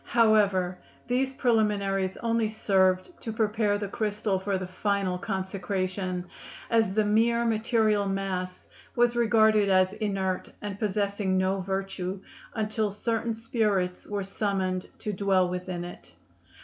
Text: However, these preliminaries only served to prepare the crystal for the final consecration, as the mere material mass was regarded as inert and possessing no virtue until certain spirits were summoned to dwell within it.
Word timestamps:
However, 0.09 0.79
these 1.07 1.31
preliminaries 1.31 2.17
only 2.17 2.47
served 2.47 3.11
to 3.21 3.31
prepare 3.31 3.77
the 3.77 3.87
crystal 3.87 4.39
for 4.39 4.57
the 4.57 4.65
final 4.65 5.19
consecration, 5.19 6.25
as 6.71 6.95
the 6.95 7.05
mere 7.05 7.45
material 7.45 8.07
mass 8.07 8.65
was 8.95 9.15
regarded 9.15 9.69
as 9.69 9.93
inert 9.93 10.51
and 10.59 10.79
possessing 10.79 11.37
no 11.37 11.59
virtue 11.59 12.19
until 12.55 12.89
certain 12.89 13.35
spirits 13.35 14.07
were 14.07 14.23
summoned 14.23 14.87
to 14.97 15.13
dwell 15.13 15.47
within 15.47 15.83
it. 15.85 16.13